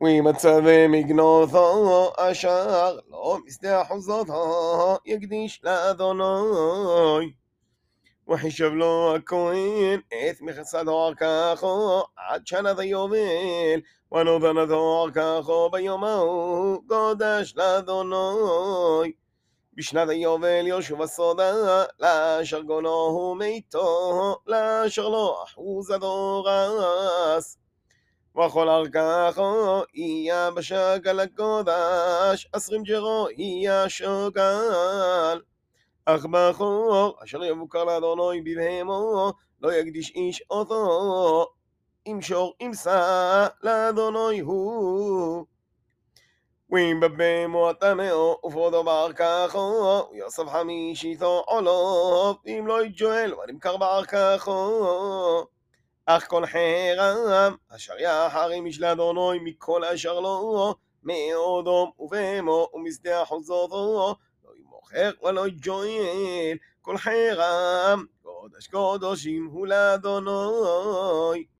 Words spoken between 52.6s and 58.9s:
לא יג'ואל ונמכר בארככו. אך כל חרם אשר יחרים איש